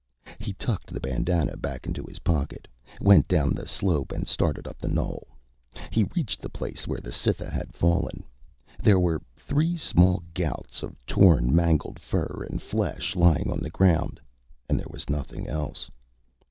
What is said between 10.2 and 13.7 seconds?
gouts of torn, mangled fur and flesh lying on the